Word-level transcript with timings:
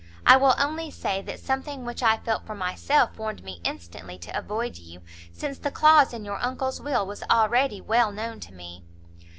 I 0.25 0.35
will 0.35 0.55
only 0.57 0.89
say 0.89 1.21
that 1.21 1.39
something 1.39 1.85
which 1.85 2.01
I 2.01 2.17
felt 2.17 2.47
for 2.47 2.55
myself, 2.55 3.19
warned 3.19 3.43
me 3.43 3.61
instantly 3.63 4.17
to 4.17 4.35
avoid 4.35 4.79
you, 4.79 5.03
since 5.31 5.59
the 5.59 5.69
clause 5.69 6.11
in 6.11 6.25
your 6.25 6.41
uncle's 6.43 6.81
will 6.81 7.05
was 7.05 7.21
already 7.29 7.81
well 7.81 8.11
known 8.11 8.39
to 8.39 8.51
me." 8.51 8.83